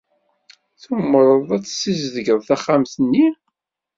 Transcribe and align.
Tumṛed 0.81 1.49
ad 1.57 1.63
ssizedgen 1.67 2.39
taxxamt-nni? 2.47 3.27